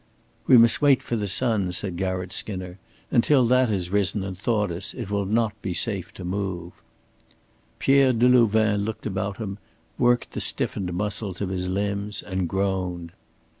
[0.47, 2.79] "We must wait for the sun," said Garratt Skinner.
[3.11, 6.73] "Until that has risen and thawed us it will not be safe to move."
[7.77, 9.59] Pierre Delouvain looked about him,
[9.99, 13.11] worked the stiffened muscles of his limbs and groaned.